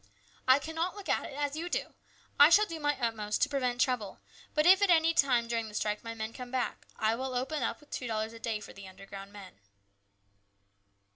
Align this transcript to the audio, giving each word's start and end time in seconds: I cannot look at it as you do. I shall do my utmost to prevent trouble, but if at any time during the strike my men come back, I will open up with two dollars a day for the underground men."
I 0.47 0.57
cannot 0.57 0.95
look 0.95 1.07
at 1.09 1.27
it 1.27 1.35
as 1.35 1.55
you 1.55 1.69
do. 1.69 1.93
I 2.39 2.49
shall 2.49 2.65
do 2.65 2.79
my 2.79 2.99
utmost 2.99 3.39
to 3.43 3.49
prevent 3.49 3.79
trouble, 3.79 4.19
but 4.55 4.65
if 4.65 4.81
at 4.81 4.89
any 4.89 5.13
time 5.13 5.47
during 5.47 5.67
the 5.67 5.75
strike 5.75 6.03
my 6.03 6.15
men 6.15 6.33
come 6.33 6.49
back, 6.49 6.87
I 6.97 7.13
will 7.13 7.35
open 7.35 7.61
up 7.61 7.79
with 7.79 7.91
two 7.91 8.07
dollars 8.07 8.33
a 8.33 8.39
day 8.39 8.59
for 8.61 8.73
the 8.73 8.87
underground 8.87 9.31
men." 9.31 9.59